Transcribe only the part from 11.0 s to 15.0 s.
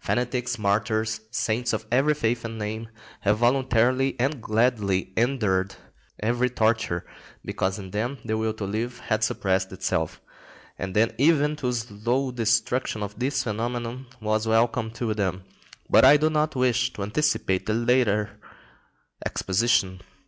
even the slow destruction of its phenomenon was welcome